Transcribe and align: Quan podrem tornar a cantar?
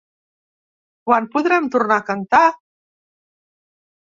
Quan 1.09 1.27
podrem 1.35 1.67
tornar 1.75 1.99
a 2.01 2.07
cantar? 2.09 2.41